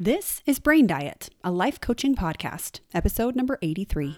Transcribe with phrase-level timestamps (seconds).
[0.00, 4.16] This is Brain Diet, a life coaching podcast, episode number 83.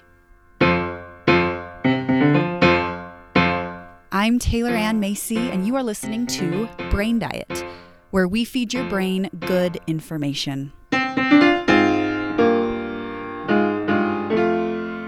[4.12, 7.64] I'm Taylor Ann Macy, and you are listening to Brain Diet,
[8.10, 10.70] where we feed your brain good information.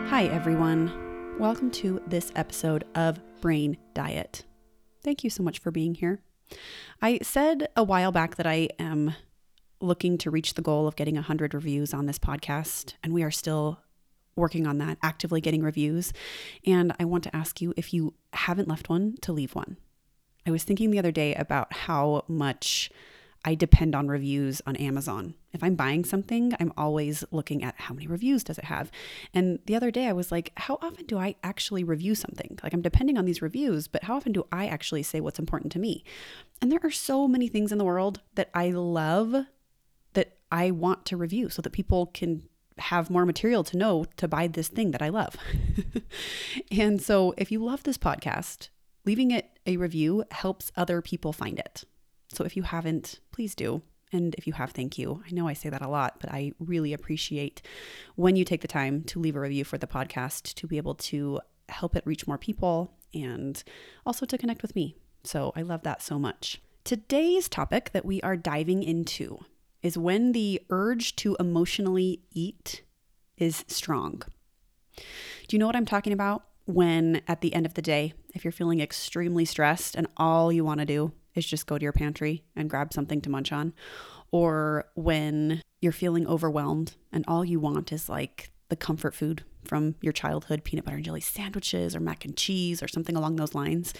[0.08, 1.36] Hi, everyone.
[1.38, 4.46] Welcome to this episode of Brain Diet.
[5.04, 6.22] Thank you so much for being here.
[7.02, 9.14] I said a while back that I am
[9.82, 13.30] looking to reach the goal of getting 100 reviews on this podcast, and we are
[13.30, 13.80] still
[14.36, 16.12] working on that, actively getting reviews.
[16.66, 19.76] And I want to ask you if you haven't left one, to leave one.
[20.46, 22.90] I was thinking the other day about how much
[23.44, 25.34] I depend on reviews on Amazon.
[25.52, 28.90] If I'm buying something, I'm always looking at how many reviews does it have.
[29.34, 32.58] And the other day I was like, how often do I actually review something?
[32.62, 35.72] Like I'm depending on these reviews, but how often do I actually say what's important
[35.72, 36.04] to me?
[36.60, 39.34] And there are so many things in the world that I love
[40.52, 42.42] I want to review so that people can
[42.78, 45.36] have more material to know to buy this thing that I love.
[46.70, 48.68] and so if you love this podcast,
[49.06, 51.84] leaving it a review helps other people find it.
[52.28, 53.82] So if you haven't, please do.
[54.12, 55.22] And if you have, thank you.
[55.26, 57.62] I know I say that a lot, but I really appreciate
[58.16, 60.96] when you take the time to leave a review for the podcast to be able
[60.96, 61.40] to
[61.70, 63.62] help it reach more people and
[64.04, 64.96] also to connect with me.
[65.24, 66.60] So I love that so much.
[66.84, 69.38] Today's topic that we are diving into
[69.82, 72.82] is when the urge to emotionally eat
[73.36, 74.22] is strong.
[74.96, 76.44] Do you know what I'm talking about?
[76.64, 80.64] When at the end of the day, if you're feeling extremely stressed and all you
[80.64, 83.72] want to do is just go to your pantry and grab something to munch on,
[84.30, 89.96] or when you're feeling overwhelmed and all you want is like the comfort food from
[90.00, 93.54] your childhood peanut butter and jelly sandwiches or mac and cheese or something along those
[93.54, 93.92] lines.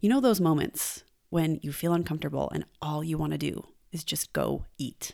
[0.00, 4.04] You know those moments when you feel uncomfortable and all you want to do is
[4.04, 5.12] just go eat.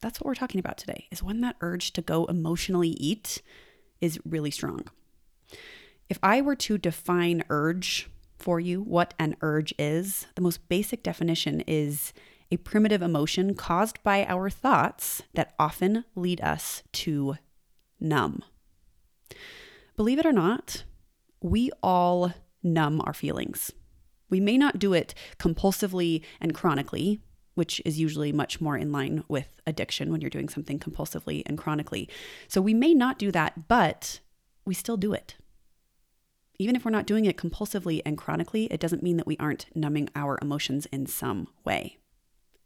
[0.00, 1.06] That's what we're talking about today.
[1.10, 3.42] Is when that urge to go emotionally eat
[4.00, 4.84] is really strong.
[6.08, 8.08] If I were to define urge
[8.38, 12.12] for you what an urge is, the most basic definition is
[12.50, 17.36] a primitive emotion caused by our thoughts that often lead us to
[18.00, 18.42] numb.
[19.96, 20.84] Believe it or not,
[21.42, 23.70] we all numb our feelings.
[24.28, 27.20] We may not do it compulsively and chronically,
[27.60, 31.58] which is usually much more in line with addiction when you're doing something compulsively and
[31.58, 32.08] chronically.
[32.48, 34.20] So we may not do that, but
[34.64, 35.36] we still do it
[36.60, 39.64] even if we're not doing it compulsively and chronically, it doesn't mean that we aren't
[39.74, 41.96] numbing our emotions in some way.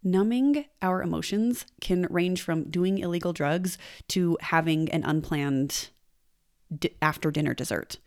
[0.02, 3.78] Numbing our emotions can range from doing illegal drugs
[4.08, 5.90] to having an unplanned
[7.00, 7.98] after dinner dessert.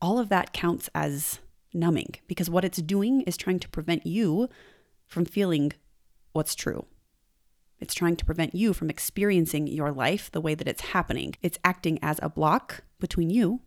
[0.00, 1.40] All of that counts as
[1.74, 4.48] numbing because what it's doing is trying to prevent you
[5.08, 5.72] from feeling
[6.32, 6.86] what's true.
[7.80, 11.34] It's trying to prevent you from experiencing your life the way that it's happening.
[11.42, 13.60] It's acting as a block between you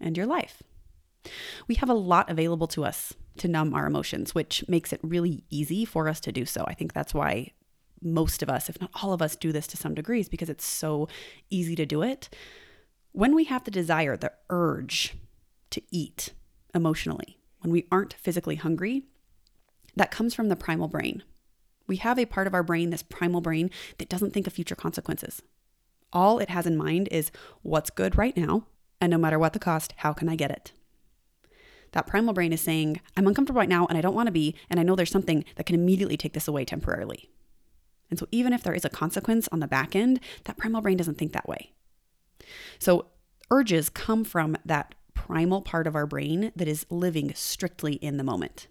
[0.00, 0.62] and your life.
[1.66, 5.44] We have a lot available to us to numb our emotions, which makes it really
[5.50, 6.64] easy for us to do so.
[6.66, 7.52] I think that's why
[8.00, 10.66] most of us, if not all of us, do this to some degrees because it's
[10.66, 11.08] so
[11.50, 12.28] easy to do it.
[13.12, 15.14] When we have the desire, the urge
[15.70, 16.32] to eat
[16.74, 19.04] emotionally, when we aren't physically hungry,
[19.96, 21.22] that comes from the primal brain.
[21.88, 24.76] We have a part of our brain, this primal brain, that doesn't think of future
[24.76, 25.42] consequences.
[26.12, 27.32] All it has in mind is
[27.62, 28.66] what's good right now,
[29.00, 30.72] and no matter what the cost, how can I get it?
[31.92, 34.54] that primal brain is saying, I'm uncomfortable right now and I don't want to be,
[34.70, 37.30] and I know there's something that can immediately take this away temporarily.
[38.10, 40.96] And so, even if there is a consequence on the back end, that primal brain
[40.96, 41.72] doesn't think that way.
[42.78, 43.06] So,
[43.50, 48.24] urges come from that primal part of our brain that is living strictly in the
[48.24, 48.66] moment.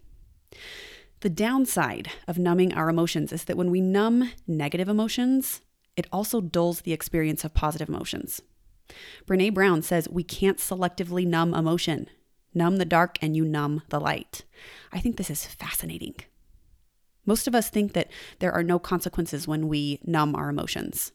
[1.22, 5.62] The downside of numbing our emotions is that when we numb negative emotions,
[5.96, 8.42] it also dulls the experience of positive emotions.
[9.26, 12.08] Brene Brown says we can't selectively numb emotion
[12.54, 14.44] numb the dark and you numb the light.
[14.92, 16.16] I think this is fascinating.
[17.26, 21.12] Most of us think that there are no consequences when we numb our emotions.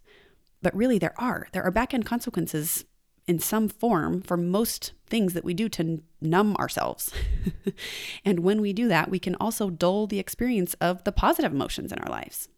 [0.60, 1.48] But really, there are.
[1.52, 2.84] There are back end consequences
[3.26, 7.12] in some form for most things that we do to numb ourselves.
[8.24, 11.92] and when we do that, we can also dull the experience of the positive emotions
[11.92, 12.48] in our lives.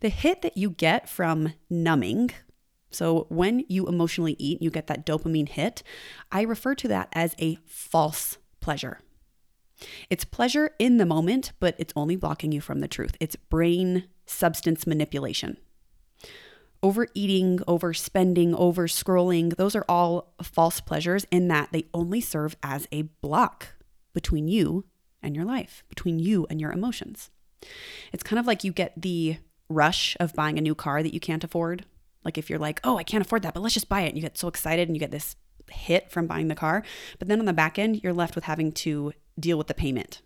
[0.00, 2.32] The hit that you get from numbing
[2.94, 5.82] so when you emotionally eat, you get that dopamine hit.
[6.30, 9.00] I refer to that as a false pleasure.
[10.08, 13.16] It's pleasure in the moment, but it's only blocking you from the truth.
[13.20, 15.58] It's brain substance manipulation.
[16.84, 22.86] Overeating, overspending, over scrolling, those are all false pleasures in that they only serve as
[22.92, 23.68] a block
[24.12, 24.84] between you
[25.22, 27.30] and your life, between you and your emotions.
[28.12, 29.38] It's kind of like you get the
[29.70, 31.86] rush of buying a new car that you can't afford.
[32.22, 34.08] Like if you're like, oh, I can't afford that, but let's just buy it.
[34.08, 35.36] And you get so excited and you get this
[35.70, 36.84] hit from buying the car.
[37.18, 40.20] But then on the back end, you're left with having to deal with the payment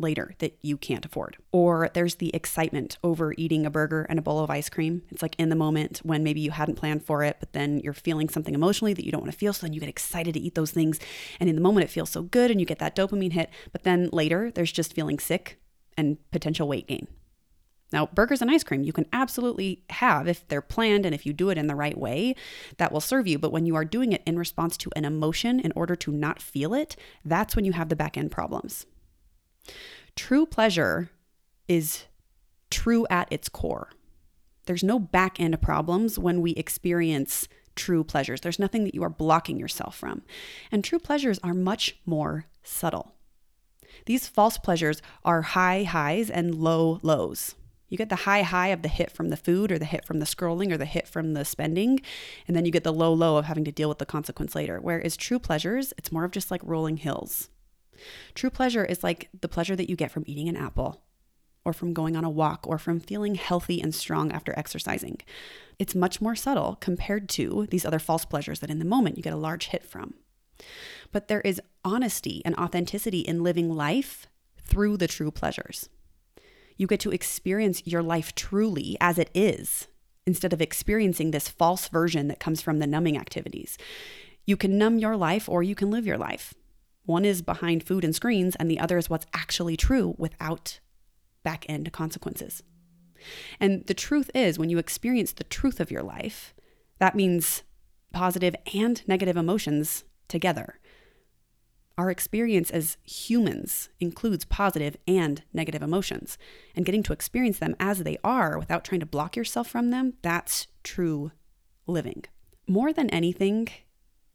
[0.00, 1.36] later that you can't afford.
[1.52, 5.02] Or there's the excitement over eating a burger and a bowl of ice cream.
[5.10, 7.92] It's like in the moment when maybe you hadn't planned for it, but then you're
[7.92, 9.52] feeling something emotionally that you don't want to feel.
[9.52, 10.98] So then you get excited to eat those things.
[11.38, 13.50] And in the moment, it feels so good and you get that dopamine hit.
[13.72, 15.60] But then later, there's just feeling sick
[15.96, 17.06] and potential weight gain.
[17.92, 21.32] Now, burgers and ice cream you can absolutely have if they're planned and if you
[21.32, 22.34] do it in the right way,
[22.78, 23.38] that will serve you.
[23.38, 26.40] But when you are doing it in response to an emotion in order to not
[26.40, 28.86] feel it, that's when you have the back end problems.
[30.16, 31.10] True pleasure
[31.68, 32.04] is
[32.70, 33.90] true at its core.
[34.66, 38.40] There's no back end problems when we experience true pleasures.
[38.40, 40.22] There's nothing that you are blocking yourself from.
[40.70, 43.14] And true pleasures are much more subtle.
[44.06, 47.54] These false pleasures are high highs and low lows.
[47.88, 50.20] You get the high high of the hit from the food or the hit from
[50.20, 52.00] the scrolling or the hit from the spending,
[52.46, 54.78] and then you get the low low of having to deal with the consequence later.
[54.80, 57.48] Whereas true pleasures, it's more of just like rolling hills.
[58.34, 61.02] True pleasure is like the pleasure that you get from eating an apple
[61.64, 65.18] or from going on a walk or from feeling healthy and strong after exercising.
[65.78, 69.22] It's much more subtle compared to these other false pleasures that in the moment you
[69.22, 70.14] get a large hit from.
[71.12, 74.26] But there is honesty and authenticity in living life
[74.62, 75.88] through the true pleasures.
[76.76, 79.88] You get to experience your life truly as it is
[80.26, 83.76] instead of experiencing this false version that comes from the numbing activities.
[84.46, 86.54] You can numb your life or you can live your life.
[87.04, 90.80] One is behind food and screens, and the other is what's actually true without
[91.42, 92.62] back end consequences.
[93.58, 96.54] And the truth is, when you experience the truth of your life,
[96.98, 97.62] that means
[98.12, 100.78] positive and negative emotions together.
[101.98, 106.38] Our experience as humans includes positive and negative emotions,
[106.74, 110.14] and getting to experience them as they are without trying to block yourself from them,
[110.22, 111.32] that's true
[111.86, 112.24] living.
[112.66, 113.68] More than anything,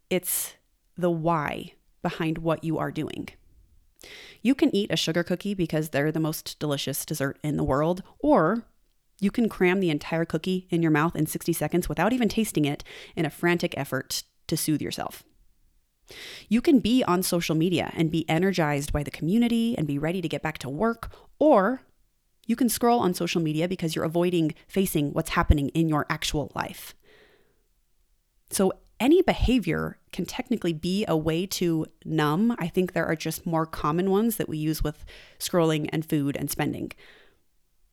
[0.10, 0.56] it's
[0.96, 1.74] the why
[2.06, 3.30] behind what you are doing.
[4.44, 8.04] You can eat a sugar cookie because they're the most delicious dessert in the world,
[8.19, 8.68] or
[9.19, 12.63] you can cram the entire cookie in your mouth in 60 seconds without even tasting
[12.63, 12.84] it
[13.16, 15.24] in a frantic effort to soothe yourself.
[16.48, 20.22] You can be on social media and be energized by the community and be ready
[20.22, 21.10] to get back to work,
[21.40, 21.81] or
[22.46, 26.51] you can scroll on social media because you're avoiding facing what's happening in your actual
[26.54, 26.94] life.
[28.51, 32.56] So, any behavior can technically be a way to numb.
[32.58, 35.06] I think there are just more common ones that we use with
[35.40, 36.92] scrolling and food and spending.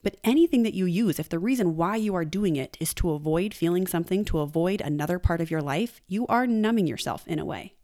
[0.02, 3.12] But anything that you use, if the reason why you are doing it is to
[3.12, 7.38] avoid feeling something, to avoid another part of your life, you are numbing yourself in
[7.38, 7.74] a way.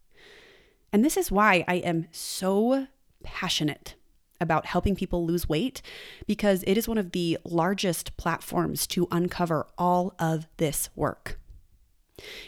[0.92, 2.88] And this is why I am so
[3.22, 3.94] passionate
[4.40, 5.82] about helping people lose weight
[6.26, 11.38] because it is one of the largest platforms to uncover all of this work.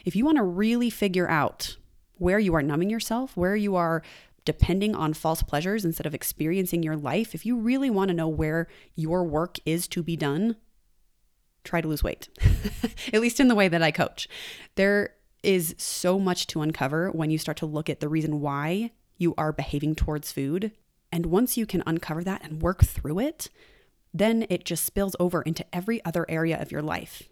[0.04, 1.76] If you want to really figure out
[2.18, 4.02] where you are numbing yourself, where you are
[4.44, 8.28] depending on false pleasures instead of experiencing your life, if you really want to know
[8.28, 10.56] where your work is to be done,
[11.64, 12.28] try to lose weight,
[13.12, 14.28] at least in the way that I coach.
[14.74, 18.90] There is so much to uncover when you start to look at the reason why
[19.16, 20.72] you are behaving towards food.
[21.12, 23.48] And once you can uncover that and work through it,
[24.12, 27.29] then it just spills over into every other area of your life.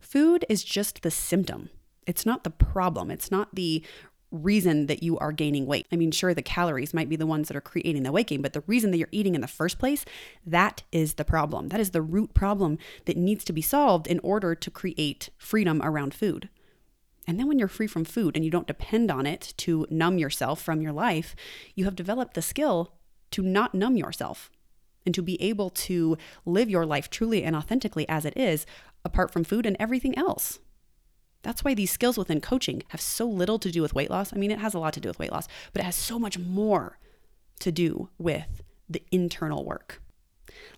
[0.00, 1.70] Food is just the symptom.
[2.06, 3.10] It's not the problem.
[3.10, 3.84] It's not the
[4.30, 5.86] reason that you are gaining weight.
[5.90, 8.42] I mean, sure, the calories might be the ones that are creating the weight gain,
[8.42, 10.04] but the reason that you're eating in the first place,
[10.46, 11.68] that is the problem.
[11.68, 15.80] That is the root problem that needs to be solved in order to create freedom
[15.82, 16.48] around food.
[17.26, 20.18] And then when you're free from food and you don't depend on it to numb
[20.18, 21.34] yourself from your life,
[21.74, 22.94] you have developed the skill
[23.32, 24.50] to not numb yourself
[25.06, 28.66] and to be able to live your life truly and authentically as it is,
[29.04, 30.58] apart from food and everything else.
[31.42, 34.32] That's why these skills within coaching have so little to do with weight loss.
[34.32, 36.18] I mean, it has a lot to do with weight loss, but it has so
[36.18, 36.98] much more
[37.60, 40.02] to do with the internal work.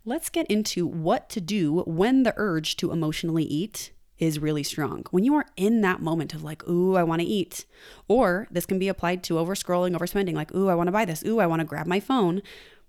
[0.04, 5.04] Let's get into what to do when the urge to emotionally eat is really strong.
[5.10, 7.64] When you are in that moment of like, ooh, I want to eat,
[8.06, 11.04] or this can be applied to over scrolling, overspending, like, ooh, I want to buy
[11.04, 12.42] this, ooh, I want to grab my phone.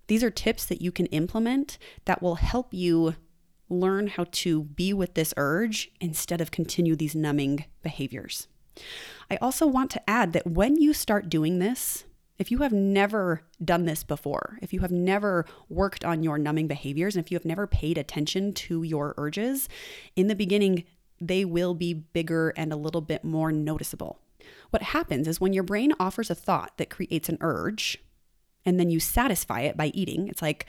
[0.07, 3.15] These are tips that you can implement that will help you
[3.79, 8.47] learn how to be with this urge instead of continue these numbing behaviors.
[9.29, 12.05] I also want to add that when you start doing this,
[12.39, 16.67] if you have never done this before, if you have never worked on your numbing
[16.67, 19.69] behaviors, and if you have never paid attention to your urges,
[20.15, 20.83] in the beginning,
[21.21, 24.19] they will be bigger and a little bit more noticeable.
[24.71, 27.99] What happens is when your brain offers a thought that creates an urge,
[28.65, 30.65] and then you satisfy it by eating, it's like,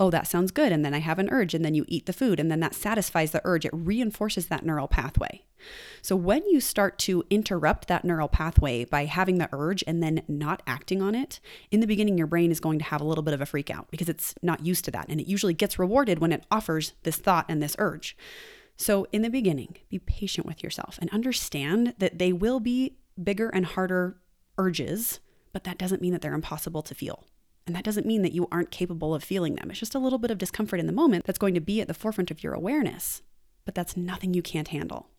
[0.00, 0.70] oh, that sounds good.
[0.70, 2.74] And then I have an urge, and then you eat the food, and then that
[2.74, 3.64] satisfies the urge.
[3.64, 5.42] It reinforces that neural pathway.
[6.02, 10.22] So when you start to interrupt that neural pathway by having the urge and then
[10.28, 11.40] not acting on it,
[11.72, 13.70] in the beginning, your brain is going to have a little bit of a freak
[13.70, 15.06] out because it's not used to that.
[15.08, 18.16] And it usually gets rewarded when it offers this thought and this urge.
[18.76, 23.48] So in the beginning, be patient with yourself and understand that they will be bigger
[23.48, 24.16] and harder
[24.56, 25.18] urges,
[25.52, 27.24] but that doesn't mean that they're impossible to feel.
[27.68, 29.70] And that doesn't mean that you aren't capable of feeling them.
[29.70, 31.86] It's just a little bit of discomfort in the moment that's going to be at
[31.86, 33.20] the forefront of your awareness,
[33.66, 35.10] but that's nothing you can't handle.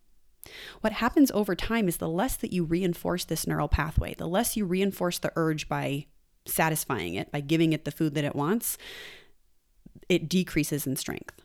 [0.81, 4.57] What happens over time is the less that you reinforce this neural pathway, the less
[4.57, 6.07] you reinforce the urge by
[6.47, 8.79] satisfying it, by giving it the food that it wants,
[10.09, 11.43] it decreases in strength.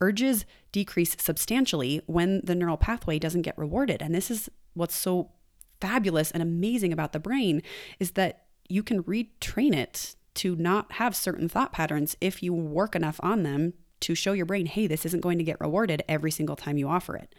[0.00, 4.00] Urges decrease substantially when the neural pathway doesn't get rewarded.
[4.00, 5.32] And this is what's so
[5.80, 7.60] fabulous and amazing about the brain
[7.98, 12.96] is that you can retrain it to not have certain thought patterns if you work
[12.96, 16.30] enough on them to show your brain, hey, this isn't going to get rewarded every
[16.30, 17.34] single time you offer it.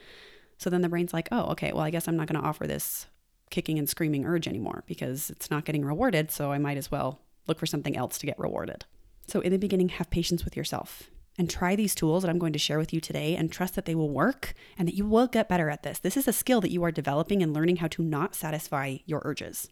[0.59, 2.67] So then the brain's like, oh, okay, well, I guess I'm not going to offer
[2.67, 3.07] this
[3.49, 6.29] kicking and screaming urge anymore because it's not getting rewarded.
[6.29, 8.85] So I might as well look for something else to get rewarded.
[9.27, 12.53] So in the beginning, have patience with yourself and try these tools that I'm going
[12.53, 15.27] to share with you today and trust that they will work and that you will
[15.27, 15.97] get better at this.
[15.97, 19.23] This is a skill that you are developing and learning how to not satisfy your
[19.25, 19.69] urges.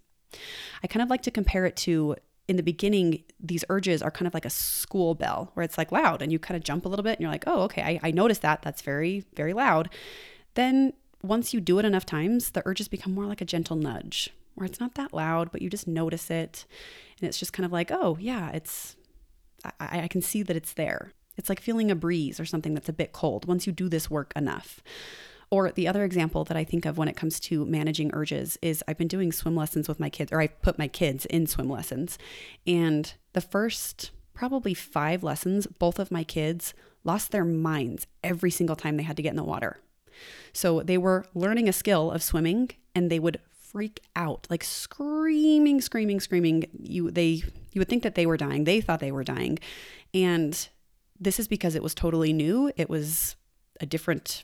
[0.84, 2.16] I kind of like to compare it to
[2.48, 5.92] in the beginning, these urges are kind of like a school bell where it's like
[5.92, 8.10] loud and you kind of jump a little bit and you're like, oh, okay, I,
[8.10, 8.62] I noticed that.
[8.62, 9.90] That's very, very loud.
[10.56, 14.32] Then once you do it enough times, the urges become more like a gentle nudge
[14.56, 16.66] where it's not that loud, but you just notice it.
[17.20, 18.96] And it's just kind of like, oh, yeah, it's,
[19.80, 21.14] I, I can see that it's there.
[21.38, 24.10] It's like feeling a breeze or something that's a bit cold once you do this
[24.10, 24.82] work enough.
[25.52, 28.84] Or the other example that I think of when it comes to managing urges is
[28.88, 31.70] I've been doing swim lessons with my kids, or I put my kids in swim
[31.70, 32.18] lessons.
[32.66, 38.78] And the first probably five lessons, both of my kids lost their minds every single
[38.78, 39.80] time they had to get in the water.
[40.54, 45.82] So they were learning a skill of swimming and they would freak out, like screaming,
[45.82, 46.66] screaming, screaming.
[46.80, 47.44] You they
[47.74, 48.64] you would think that they were dying.
[48.64, 49.60] They thought they were dying.
[50.14, 50.68] And
[51.20, 52.72] this is because it was totally new.
[52.76, 53.36] It was
[53.80, 54.44] a different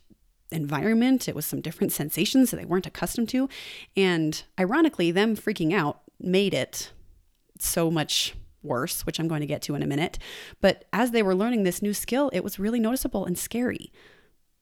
[0.52, 1.28] environment.
[1.28, 3.50] It was some different sensations that they weren't accustomed to.
[3.96, 6.92] And ironically, them freaking out made it
[7.60, 10.18] so much worse, which I'm going to get to in a minute.
[10.62, 13.92] But as they were learning this new skill, it was really noticeable and scary.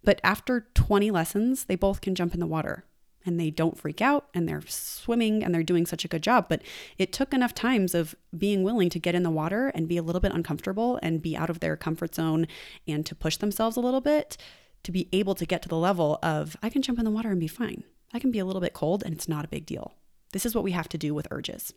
[0.03, 2.85] But after 20 lessons, they both can jump in the water
[3.25, 6.45] and they don't freak out and they're swimming and they're doing such a good job.
[6.47, 6.61] But
[6.99, 10.03] it took enough times of being willing to get in the water and be a
[10.03, 12.47] little bit uncomfortable and be out of their comfort zone
[12.87, 14.37] and to push themselves a little bit
[14.85, 17.29] to be able to get to the level of I can jump in the water
[17.29, 17.83] and be fine.
[18.13, 19.93] I can be a little bit cold and it's not a big deal.
[20.31, 21.73] This is what we have to do with urges.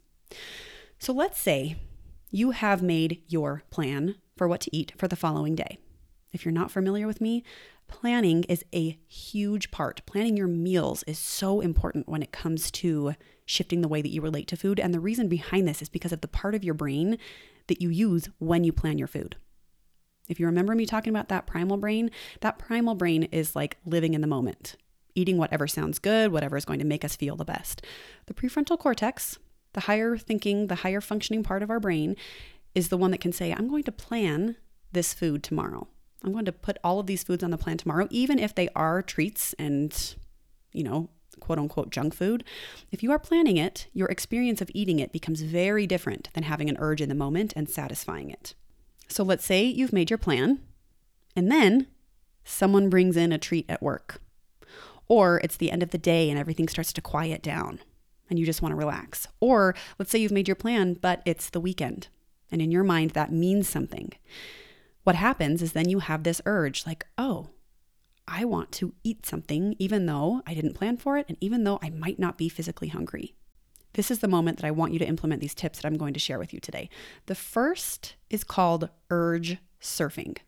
[0.98, 1.76] So let's say
[2.30, 5.78] you have made your plan for what to eat for the following day.
[6.32, 7.42] If you're not familiar with me,
[7.86, 10.02] planning is a huge part.
[10.06, 13.14] Planning your meals is so important when it comes to
[13.46, 14.78] shifting the way that you relate to food.
[14.78, 17.16] And the reason behind this is because of the part of your brain
[17.68, 19.36] that you use when you plan your food.
[20.28, 24.14] If you remember me talking about that primal brain, that primal brain is like living
[24.14, 24.76] in the moment,
[25.14, 27.84] eating whatever sounds good, whatever is going to make us feel the best.
[28.26, 29.38] The prefrontal cortex,
[29.72, 32.16] the higher thinking, the higher functioning part of our brain,
[32.74, 34.56] is the one that can say, I'm going to plan
[34.92, 35.88] this food tomorrow.
[36.22, 38.68] I'm going to put all of these foods on the plan tomorrow, even if they
[38.74, 40.14] are treats and,
[40.72, 41.08] you know,
[41.38, 42.44] quote unquote junk food.
[42.90, 46.68] If you are planning it, your experience of eating it becomes very different than having
[46.68, 48.54] an urge in the moment and satisfying it.
[49.08, 50.60] So let's say you've made your plan,
[51.34, 51.86] and then
[52.44, 54.20] someone brings in a treat at work.
[55.06, 57.80] Or it's the end of the day and everything starts to quiet down
[58.28, 59.26] and you just want to relax.
[59.40, 62.08] Or let's say you've made your plan, but it's the weekend.
[62.50, 64.12] And in your mind, that means something.
[65.04, 67.50] What happens is then you have this urge like, oh,
[68.26, 71.78] I want to eat something, even though I didn't plan for it, and even though
[71.82, 73.34] I might not be physically hungry.
[73.94, 76.14] This is the moment that I want you to implement these tips that I'm going
[76.14, 76.88] to share with you today.
[77.26, 80.38] The first is called urge surfing.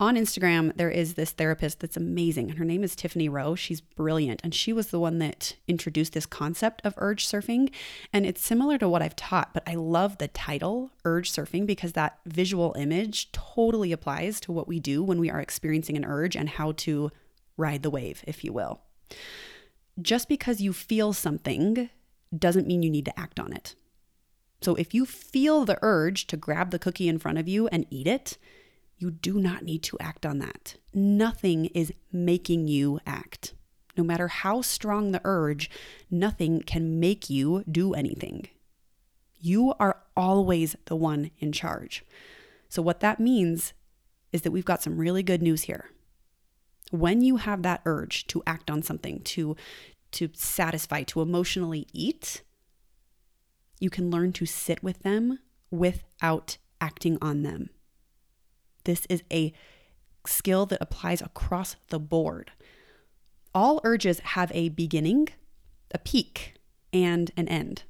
[0.00, 3.54] On Instagram, there is this therapist that's amazing, and her name is Tiffany Rowe.
[3.54, 7.70] She's brilliant, and she was the one that introduced this concept of urge surfing.
[8.12, 11.92] And it's similar to what I've taught, but I love the title, urge surfing, because
[11.92, 16.34] that visual image totally applies to what we do when we are experiencing an urge
[16.34, 17.12] and how to
[17.56, 18.80] ride the wave, if you will.
[20.00, 21.90] Just because you feel something
[22.36, 23.74] doesn't mean you need to act on it.
[24.60, 27.86] So if you feel the urge to grab the cookie in front of you and
[27.90, 28.38] eat it,
[28.96, 30.76] you do not need to act on that.
[30.94, 33.54] Nothing is making you act.
[33.96, 35.68] No matter how strong the urge,
[36.10, 38.48] nothing can make you do anything.
[39.40, 42.04] You are always the one in charge.
[42.68, 43.74] So, what that means
[44.32, 45.90] is that we've got some really good news here.
[46.90, 49.56] When you have that urge to act on something, to,
[50.12, 52.42] to satisfy, to emotionally eat,
[53.80, 55.38] you can learn to sit with them
[55.70, 57.70] without acting on them.
[58.84, 59.52] This is a
[60.26, 62.52] skill that applies across the board.
[63.54, 65.28] All urges have a beginning,
[65.92, 66.54] a peak,
[66.92, 67.84] and an end.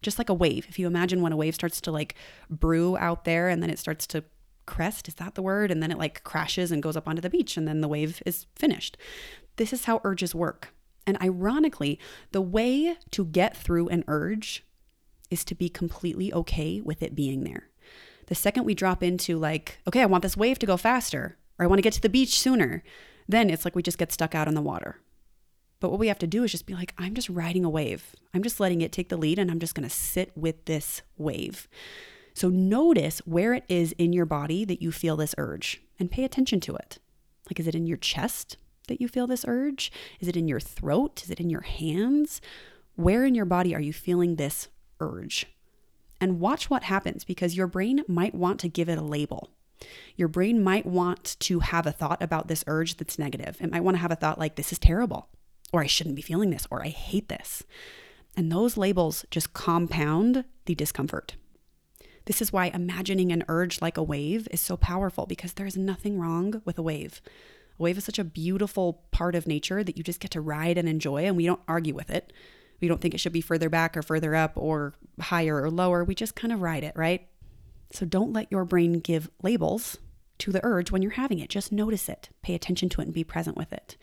[0.00, 0.66] Just like a wave.
[0.68, 2.14] If you imagine when a wave starts to like
[2.50, 4.24] brew out there and then it starts to
[4.66, 5.70] crest, is that the word?
[5.70, 8.22] And then it like crashes and goes up onto the beach and then the wave
[8.26, 8.96] is finished.
[9.56, 10.72] This is how urges work.
[11.06, 11.98] And ironically,
[12.30, 14.64] the way to get through an urge
[15.30, 17.68] is to be completely okay with it being there.
[18.26, 21.64] The second we drop into like, okay, I want this wave to go faster, or
[21.64, 22.82] I want to get to the beach sooner,
[23.28, 24.98] then it's like we just get stuck out in the water.
[25.80, 28.14] But what we have to do is just be like, I'm just riding a wave.
[28.32, 31.02] I'm just letting it take the lead and I'm just going to sit with this
[31.16, 31.66] wave.
[32.34, 36.24] So notice where it is in your body that you feel this urge and pay
[36.24, 36.98] attention to it.
[37.50, 38.56] Like, is it in your chest
[38.88, 39.92] that you feel this urge?
[40.20, 41.22] Is it in your throat?
[41.24, 42.40] Is it in your hands?
[42.96, 44.68] Where in your body are you feeling this
[45.00, 45.46] urge?
[46.20, 49.50] And watch what happens because your brain might want to give it a label.
[50.16, 53.56] Your brain might want to have a thought about this urge that's negative.
[53.60, 55.28] It might want to have a thought like, this is terrible,
[55.72, 57.64] or I shouldn't be feeling this, or I hate this.
[58.36, 61.34] And those labels just compound the discomfort.
[62.26, 65.76] This is why imagining an urge like a wave is so powerful because there is
[65.76, 67.20] nothing wrong with a wave.
[67.78, 70.78] A wave is such a beautiful part of nature that you just get to ride
[70.78, 72.32] and enjoy, and we don't argue with it.
[72.80, 76.04] We don't think it should be further back or further up or higher or lower.
[76.04, 77.28] We just kind of ride it, right?
[77.92, 79.98] So don't let your brain give labels
[80.38, 81.50] to the urge when you're having it.
[81.50, 83.96] Just notice it, pay attention to it, and be present with it.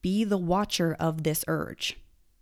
[0.00, 1.98] Be the watcher of this urge.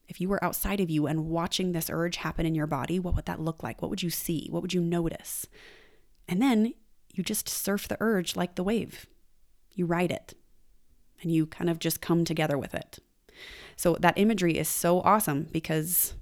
[0.09, 3.17] If you were outside of you and watching this urge happen in your body, what
[3.17, 3.83] would that look like?
[3.83, 4.47] What would you see?
[4.51, 5.47] What would you notice?
[6.29, 6.75] And then
[7.13, 9.07] you just surf the urge like the wave.
[9.73, 10.35] You ride it
[11.23, 12.99] and you kind of just come together with it.
[13.77, 16.15] So that imagery is so awesome because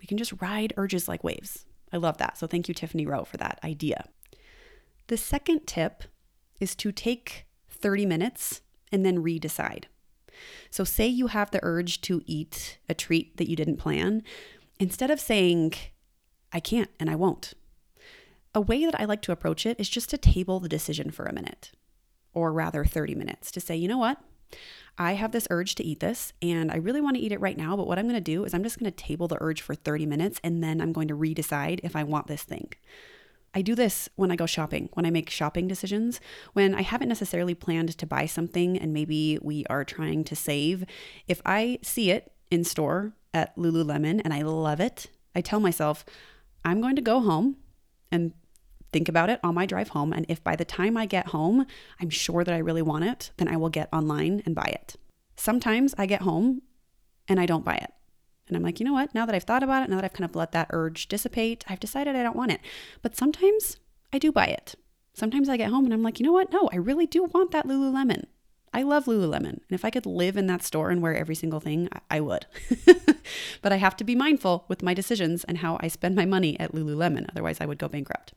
[0.00, 1.66] we can just ride urges like waves.
[1.92, 2.38] I love that.
[2.38, 4.04] So thank you, Tiffany Rowe, for that idea.
[5.08, 6.04] The second tip
[6.60, 8.60] is to take 30 minutes
[8.92, 9.84] and then redecide.
[10.70, 14.22] So, say you have the urge to eat a treat that you didn't plan,
[14.78, 15.74] instead of saying,
[16.52, 17.54] I can't and I won't,
[18.54, 21.26] a way that I like to approach it is just to table the decision for
[21.26, 21.72] a minute,
[22.32, 24.18] or rather 30 minutes, to say, you know what?
[24.98, 27.56] I have this urge to eat this and I really want to eat it right
[27.56, 29.62] now, but what I'm going to do is I'm just going to table the urge
[29.62, 32.72] for 30 minutes and then I'm going to redecide if I want this thing.
[33.54, 36.20] I do this when I go shopping, when I make shopping decisions,
[36.52, 40.84] when I haven't necessarily planned to buy something and maybe we are trying to save.
[41.26, 46.04] If I see it in store at Lululemon and I love it, I tell myself,
[46.64, 47.56] I'm going to go home
[48.12, 48.32] and
[48.92, 50.12] think about it on my drive home.
[50.12, 51.66] And if by the time I get home,
[52.00, 54.96] I'm sure that I really want it, then I will get online and buy it.
[55.36, 56.62] Sometimes I get home
[57.28, 57.92] and I don't buy it.
[58.48, 59.14] And I'm like, you know what?
[59.14, 61.64] Now that I've thought about it, now that I've kind of let that urge dissipate,
[61.68, 62.60] I've decided I don't want it.
[63.00, 63.78] But sometimes
[64.12, 64.74] I do buy it.
[65.14, 66.52] Sometimes I get home and I'm like, you know what?
[66.52, 68.24] No, I really do want that Lululemon.
[68.72, 69.44] I love Lululemon.
[69.44, 72.46] And if I could live in that store and wear every single thing, I would.
[73.62, 76.58] but I have to be mindful with my decisions and how I spend my money
[76.60, 77.26] at Lululemon.
[77.30, 78.32] Otherwise, I would go bankrupt.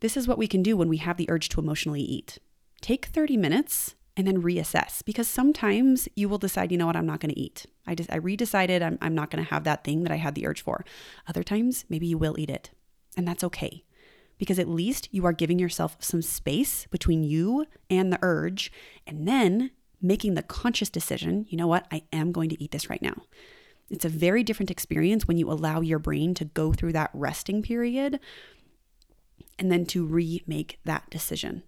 [0.00, 2.38] This is what we can do when we have the urge to emotionally eat.
[2.82, 7.06] Take 30 minutes and then reassess because sometimes you will decide, you know what, I'm
[7.06, 7.64] not going to eat.
[7.86, 10.34] I just I redecided I'm, I'm not going to have that thing that I had
[10.34, 10.84] the urge for.
[11.26, 12.70] Other times, maybe you will eat it.
[13.16, 13.85] And that's okay
[14.38, 18.70] because at least you are giving yourself some space between you and the urge
[19.06, 19.70] and then
[20.00, 23.22] making the conscious decision, you know what, I am going to eat this right now.
[23.90, 27.62] It's a very different experience when you allow your brain to go through that resting
[27.62, 28.18] period
[29.58, 31.62] and then to remake that decision.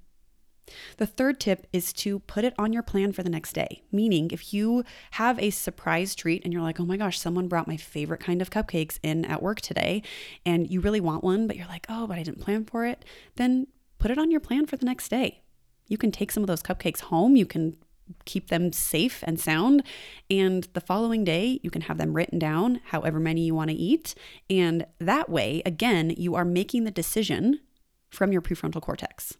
[0.96, 3.82] The third tip is to put it on your plan for the next day.
[3.92, 7.68] Meaning, if you have a surprise treat and you're like, oh my gosh, someone brought
[7.68, 10.02] my favorite kind of cupcakes in at work today,
[10.44, 13.04] and you really want one, but you're like, oh, but I didn't plan for it,
[13.36, 13.66] then
[13.98, 15.42] put it on your plan for the next day.
[15.88, 17.34] You can take some of those cupcakes home.
[17.34, 17.76] You can
[18.24, 19.82] keep them safe and sound.
[20.30, 23.76] And the following day, you can have them written down, however many you want to
[23.76, 24.14] eat.
[24.48, 27.60] And that way, again, you are making the decision
[28.10, 29.36] from your prefrontal cortex.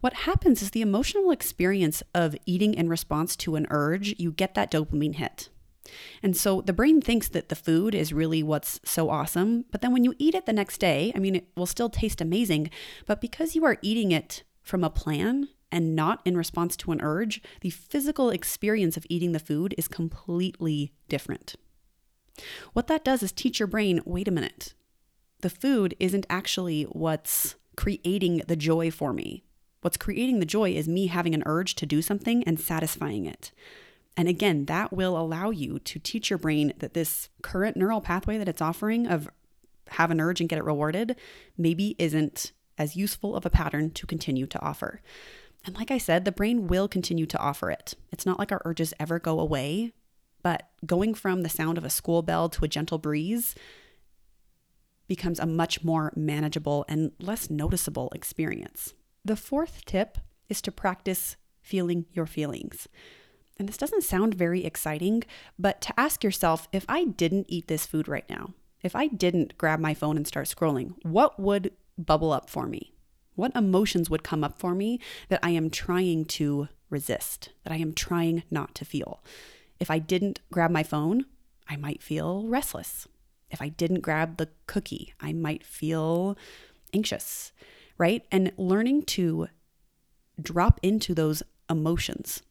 [0.00, 4.54] What happens is the emotional experience of eating in response to an urge, you get
[4.54, 5.48] that dopamine hit.
[6.22, 9.64] And so the brain thinks that the food is really what's so awesome.
[9.70, 12.20] But then when you eat it the next day, I mean, it will still taste
[12.20, 12.70] amazing.
[13.06, 17.00] But because you are eating it from a plan and not in response to an
[17.00, 21.54] urge, the physical experience of eating the food is completely different.
[22.72, 24.74] What that does is teach your brain wait a minute,
[25.40, 29.44] the food isn't actually what's creating the joy for me.
[29.86, 33.52] What's creating the joy is me having an urge to do something and satisfying it.
[34.16, 38.36] And again, that will allow you to teach your brain that this current neural pathway
[38.36, 39.30] that it's offering of
[39.90, 41.14] have an urge and get it rewarded
[41.56, 45.02] maybe isn't as useful of a pattern to continue to offer.
[45.64, 47.94] And like I said, the brain will continue to offer it.
[48.10, 49.92] It's not like our urges ever go away,
[50.42, 53.54] but going from the sound of a school bell to a gentle breeze
[55.06, 58.92] becomes a much more manageable and less noticeable experience.
[59.26, 62.86] The fourth tip is to practice feeling your feelings.
[63.58, 65.24] And this doesn't sound very exciting,
[65.58, 69.58] but to ask yourself if I didn't eat this food right now, if I didn't
[69.58, 72.94] grab my phone and start scrolling, what would bubble up for me?
[73.34, 77.78] What emotions would come up for me that I am trying to resist, that I
[77.78, 79.24] am trying not to feel?
[79.80, 81.24] If I didn't grab my phone,
[81.68, 83.08] I might feel restless.
[83.50, 86.38] If I didn't grab the cookie, I might feel
[86.94, 87.50] anxious,
[87.98, 88.24] right?
[88.30, 89.48] And learning to
[90.40, 92.42] drop into those emotions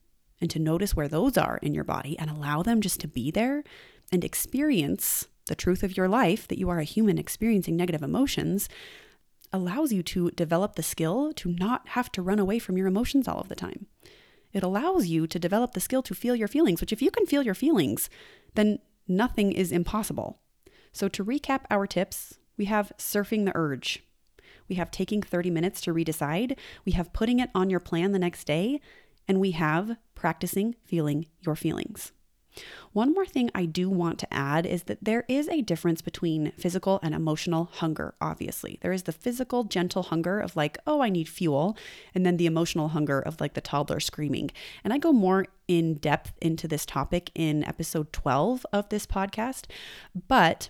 [0.41, 3.31] and to notice where those are in your body and allow them just to be
[3.31, 3.63] there
[4.11, 8.67] and experience the truth of your life that you are a human experiencing negative emotions
[9.53, 13.27] allows you to develop the skill to not have to run away from your emotions
[13.27, 13.85] all of the time.
[14.53, 17.25] It allows you to develop the skill to feel your feelings, which, if you can
[17.25, 18.09] feel your feelings,
[18.55, 20.39] then nothing is impossible.
[20.91, 24.04] So, to recap our tips, we have surfing the urge.
[24.67, 26.57] We have taking 30 minutes to redecide.
[26.85, 28.81] We have putting it on your plan the next day.
[29.27, 32.11] And we have practicing feeling your feelings.
[32.93, 36.51] One more thing I do want to add is that there is a difference between
[36.57, 38.79] physical and emotional hunger, obviously.
[38.81, 41.77] There is the physical, gentle hunger of like, oh, I need fuel,
[42.13, 44.51] and then the emotional hunger of like the toddler screaming.
[44.83, 49.65] And I go more in depth into this topic in episode 12 of this podcast.
[50.27, 50.69] But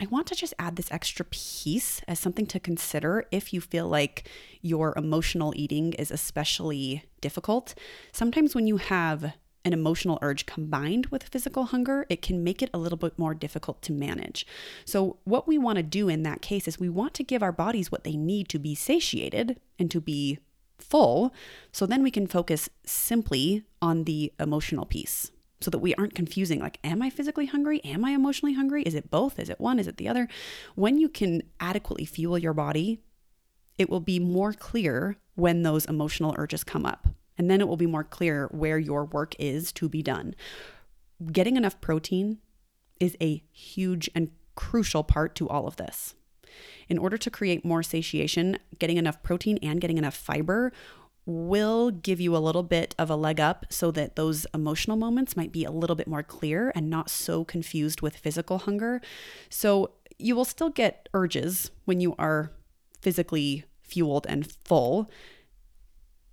[0.00, 3.88] I want to just add this extra piece as something to consider if you feel
[3.88, 4.28] like
[4.60, 7.74] your emotional eating is especially difficult.
[8.10, 12.70] Sometimes when you have an emotional urge combined with physical hunger, it can make it
[12.74, 14.46] a little bit more difficult to manage.
[14.84, 17.52] So, what we want to do in that case is we want to give our
[17.52, 20.38] bodies what they need to be satiated and to be
[20.78, 21.32] full.
[21.72, 26.60] So then we can focus simply on the emotional piece so that we aren't confusing
[26.60, 27.80] like, am I physically hungry?
[27.84, 28.82] Am I emotionally hungry?
[28.82, 29.38] Is it both?
[29.38, 29.78] Is it one?
[29.78, 30.28] Is it the other?
[30.74, 33.00] When you can adequately fuel your body,
[33.78, 37.08] it will be more clear when those emotional urges come up.
[37.36, 40.34] And then it will be more clear where your work is to be done.
[41.32, 42.38] Getting enough protein
[43.00, 46.14] is a huge and crucial part to all of this.
[46.88, 50.72] In order to create more satiation, getting enough protein and getting enough fiber
[51.26, 55.36] will give you a little bit of a leg up so that those emotional moments
[55.36, 59.00] might be a little bit more clear and not so confused with physical hunger.
[59.48, 62.52] So you will still get urges when you are
[63.00, 65.10] physically fueled and full,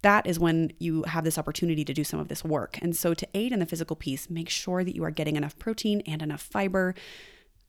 [0.02, 2.80] that is when you have this opportunity to do some of this work.
[2.82, 5.60] And so, to aid in the physical piece, make sure that you are getting enough
[5.60, 6.96] protein and enough fiber.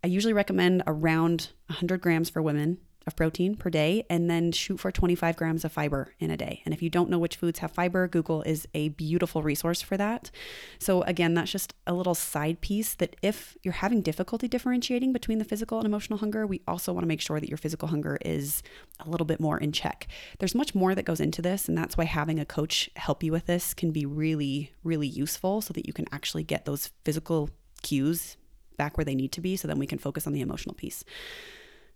[0.03, 4.79] I usually recommend around 100 grams for women of protein per day and then shoot
[4.79, 6.63] for 25 grams of fiber in a day.
[6.65, 9.97] And if you don't know which foods have fiber, Google is a beautiful resource for
[9.97, 10.31] that.
[10.79, 15.39] So, again, that's just a little side piece that if you're having difficulty differentiating between
[15.39, 18.19] the physical and emotional hunger, we also want to make sure that your physical hunger
[18.25, 18.63] is
[19.01, 20.07] a little bit more in check.
[20.39, 23.33] There's much more that goes into this, and that's why having a coach help you
[23.33, 27.51] with this can be really, really useful so that you can actually get those physical
[27.83, 28.37] cues
[28.77, 31.05] back where they need to be so then we can focus on the emotional piece.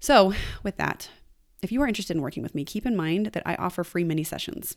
[0.01, 1.11] So, with that,
[1.63, 4.05] if you are interested in working with me, keep in mind that I offer free
[4.05, 4.77] mini sessions.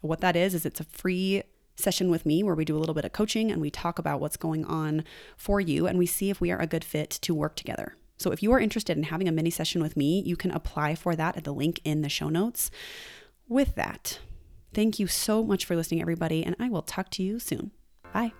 [0.00, 1.42] What that is, is it's a free
[1.76, 4.20] session with me where we do a little bit of coaching and we talk about
[4.20, 5.04] what's going on
[5.36, 7.96] for you and we see if we are a good fit to work together.
[8.18, 10.94] So, if you are interested in having a mini session with me, you can apply
[10.94, 12.70] for that at the link in the show notes.
[13.48, 14.18] With that,
[14.74, 17.70] thank you so much for listening, everybody, and I will talk to you soon.
[18.12, 18.32] Bye.